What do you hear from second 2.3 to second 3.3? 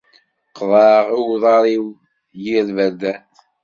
yir iberdan.